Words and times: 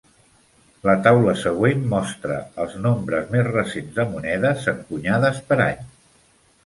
La 0.89 0.93
taula 1.07 1.35
següent 1.41 1.83
mostra 1.91 2.39
els 2.63 2.73
nombres 2.87 3.29
més 3.35 3.45
recents 3.51 3.93
de 3.99 4.07
monedes 4.15 4.67
encunyades 4.75 5.45
per 5.53 5.61
any. 5.71 5.89